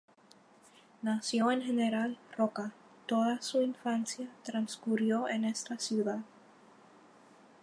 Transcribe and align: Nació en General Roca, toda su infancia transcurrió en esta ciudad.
Nació 1.03 1.51
en 1.51 1.61
General 1.61 2.17
Roca, 2.35 2.73
toda 3.05 3.39
su 3.39 3.61
infancia 3.61 4.27
transcurrió 4.41 5.29
en 5.29 5.45
esta 5.45 5.77
ciudad. 5.77 6.21